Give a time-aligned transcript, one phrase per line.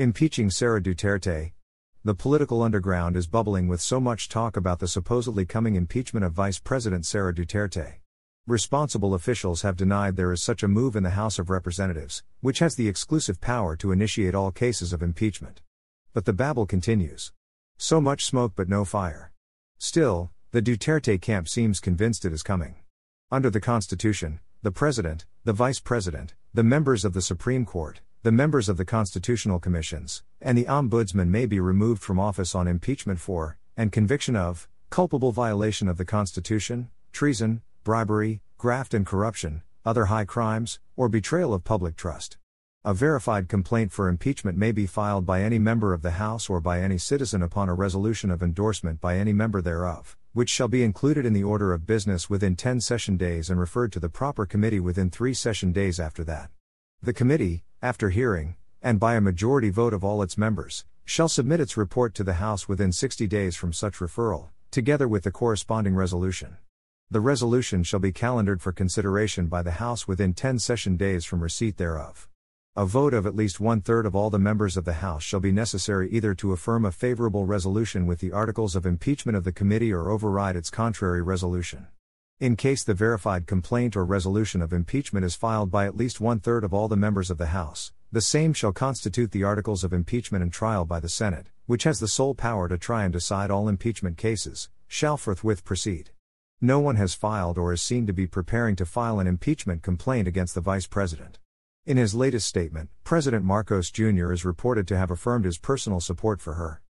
[0.00, 1.50] Impeaching Sara Duterte.
[2.04, 6.34] The political underground is bubbling with so much talk about the supposedly coming impeachment of
[6.34, 7.94] Vice President Sara Duterte.
[8.46, 12.60] Responsible officials have denied there is such a move in the House of Representatives, which
[12.60, 15.62] has the exclusive power to initiate all cases of impeachment.
[16.12, 17.32] But the babble continues.
[17.76, 19.32] So much smoke but no fire.
[19.78, 22.76] Still, the Duterte camp seems convinced it is coming.
[23.32, 28.32] Under the Constitution, the President, the Vice President, the members of the Supreme Court, the
[28.32, 33.20] members of the constitutional commissions, and the ombudsman may be removed from office on impeachment
[33.20, 40.06] for, and conviction of, culpable violation of the Constitution, treason, bribery, graft and corruption, other
[40.06, 42.38] high crimes, or betrayal of public trust.
[42.84, 46.60] A verified complaint for impeachment may be filed by any member of the House or
[46.60, 50.82] by any citizen upon a resolution of endorsement by any member thereof, which shall be
[50.82, 54.44] included in the order of business within 10 session days and referred to the proper
[54.44, 56.50] committee within 3 session days after that.
[57.00, 61.60] The committee, after hearing, and by a majority vote of all its members, shall submit
[61.60, 65.94] its report to the House within 60 days from such referral, together with the corresponding
[65.94, 66.56] resolution.
[67.10, 71.40] The resolution shall be calendared for consideration by the House within 10 session days from
[71.40, 72.28] receipt thereof.
[72.76, 75.40] A vote of at least one third of all the members of the House shall
[75.40, 79.52] be necessary either to affirm a favorable resolution with the articles of impeachment of the
[79.52, 81.86] committee or override its contrary resolution.
[82.40, 86.38] In case the verified complaint or resolution of impeachment is filed by at least one
[86.38, 89.92] third of all the members of the House, the same shall constitute the articles of
[89.92, 93.50] impeachment and trial by the Senate, which has the sole power to try and decide
[93.50, 96.10] all impeachment cases, shall forthwith proceed.
[96.60, 100.28] No one has filed or is seen to be preparing to file an impeachment complaint
[100.28, 101.40] against the Vice President.
[101.86, 104.30] In his latest statement, President Marcos Jr.
[104.30, 106.82] is reported to have affirmed his personal support for her.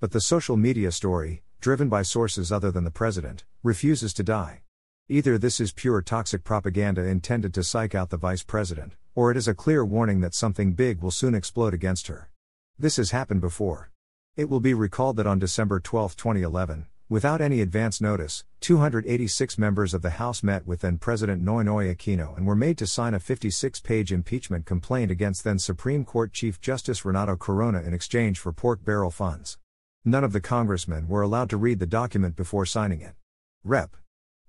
[0.00, 4.62] But the social media story, driven by sources other than the President, refuses to die.
[5.10, 9.36] Either this is pure toxic propaganda intended to psych out the vice president, or it
[9.36, 12.30] is a clear warning that something big will soon explode against her.
[12.78, 13.90] This has happened before.
[14.34, 19.92] It will be recalled that on December 12, 2011, without any advance notice, 286 members
[19.92, 23.20] of the House met with then President Noynoy Aquino and were made to sign a
[23.20, 28.54] 56 page impeachment complaint against then Supreme Court Chief Justice Renato Corona in exchange for
[28.54, 29.58] pork barrel funds.
[30.02, 33.12] None of the congressmen were allowed to read the document before signing it.
[33.64, 33.96] Rep.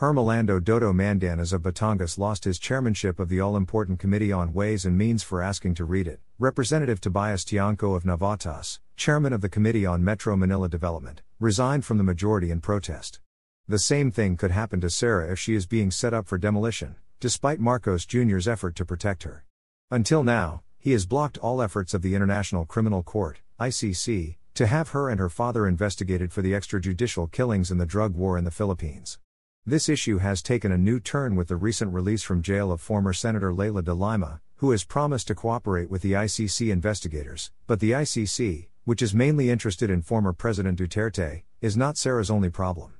[0.00, 4.86] Hermilando Dodo Mandanas of Batangas lost his chairmanship of the all important Committee on Ways
[4.86, 6.20] and Means for asking to read it.
[6.38, 11.98] Representative Tobias Tiangco of Navotas, chairman of the Committee on Metro Manila Development, resigned from
[11.98, 13.20] the majority in protest.
[13.68, 16.96] The same thing could happen to Sara if she is being set up for demolition,
[17.20, 19.44] despite Marcos Jr.'s effort to protect her.
[19.90, 24.88] Until now, he has blocked all efforts of the International Criminal Court, ICC, to have
[24.92, 28.50] her and her father investigated for the extrajudicial killings in the drug war in the
[28.50, 29.18] Philippines.
[29.66, 33.12] This issue has taken a new turn with the recent release from jail of former
[33.12, 37.52] Senator Leila de Lima, who has promised to cooperate with the ICC investigators.
[37.66, 42.48] But the ICC, which is mainly interested in former President Duterte, is not Sara's only
[42.48, 42.94] problem.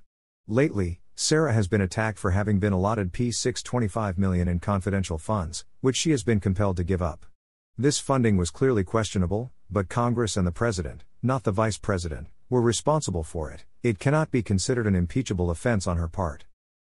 [0.47, 5.97] Lately, Sara has been attacked for having been allotted P625 million in confidential funds, which
[5.97, 7.25] she has been compelled to give up.
[7.79, 12.61] This funding was clearly questionable, but Congress and the President, not the Vice President, were
[12.61, 13.65] responsible for it.
[13.83, 16.45] It cannot be considered an impeachable offense on her part.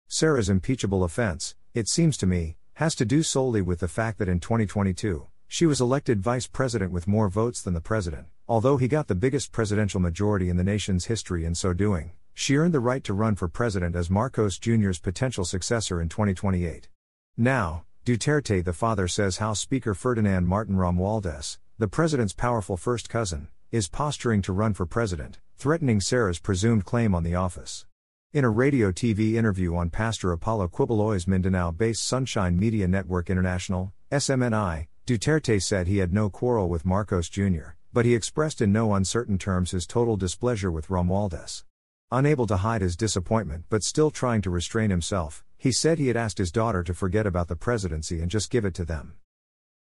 [0.08, 4.28] Sara's impeachable offense, it seems to me, has to do solely with the fact that
[4.28, 8.88] in 2022, she was elected vice president with more votes than the president, although he
[8.88, 12.12] got the biggest presidential majority in the nation's history in so doing.
[12.34, 16.88] She earned the right to run for president as Marcos Jr.'s potential successor in 2028.
[17.36, 23.48] Now, Duterte the father says House Speaker Ferdinand Martin Romualdez, the president's powerful first cousin,
[23.70, 27.86] is posturing to run for president, threatening Sara's presumed claim on the office.
[28.34, 33.92] In a radio TV interview on Pastor Apollo Quiboloy's Mindanao based Sunshine Media Network International,
[34.10, 38.92] SMNI, Duterte said he had no quarrel with Marcos Jr., but he expressed in no
[38.92, 41.62] uncertain terms his total displeasure with Romualdez.
[42.10, 46.16] Unable to hide his disappointment but still trying to restrain himself, he said he had
[46.16, 49.14] asked his daughter to forget about the presidency and just give it to them.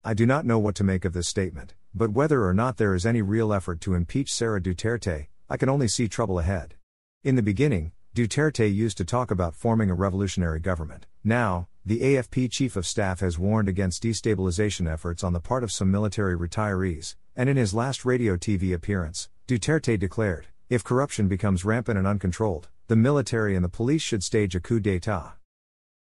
[0.02, 2.96] I do not know what to make of this statement, but whether or not there
[2.96, 6.74] is any real effort to impeach Sara Duterte, I can only see trouble ahead.
[7.22, 11.06] In the beginning, Duterte used to talk about forming a revolutionary government.
[11.24, 15.72] Now, the AFP chief of staff has warned against destabilization efforts on the part of
[15.72, 21.64] some military retirees, and in his last radio TV appearance, Duterte declared if corruption becomes
[21.64, 25.38] rampant and uncontrolled, the military and the police should stage a coup d'etat.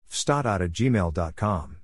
[0.10, 1.81] Fstat at gmail.com